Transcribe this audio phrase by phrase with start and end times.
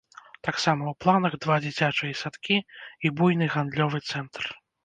[0.45, 4.43] Таксама ў планах два дзіцячыя садкі і буйны гандлёвы цэнтр.